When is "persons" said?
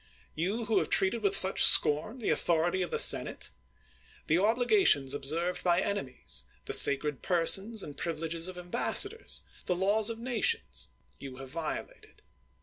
7.21-7.83